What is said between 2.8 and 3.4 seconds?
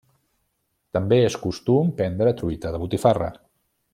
botifarra.